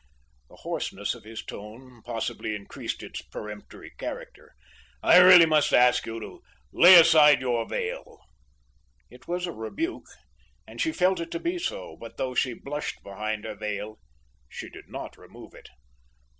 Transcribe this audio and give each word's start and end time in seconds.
The 0.49 0.55
hoarseness 0.55 1.13
of 1.13 1.25
his 1.25 1.43
tone 1.45 2.01
possibly 2.03 2.55
increased 2.55 3.03
its 3.03 3.21
peremptory 3.21 3.91
character 3.99 4.55
"I 5.03 5.17
really 5.17 5.45
must 5.45 5.73
ask 5.75 6.07
you 6.07 6.19
to 6.19 6.41
lay 6.71 6.95
aside 6.95 7.39
your 7.39 7.67
veil." 7.69 8.17
It 9.11 9.27
was 9.27 9.45
a 9.45 9.51
rebuke 9.51 10.07
and 10.65 10.81
she 10.81 10.91
felt 10.91 11.19
it 11.19 11.29
to 11.29 11.39
be 11.39 11.59
so; 11.59 11.95
but 11.97 12.17
though 12.17 12.33
she 12.33 12.55
blushed 12.55 13.03
behind 13.03 13.45
her 13.45 13.53
veil, 13.53 13.99
she 14.49 14.71
did 14.71 14.89
not 14.89 15.19
remove 15.19 15.53
it. 15.53 15.69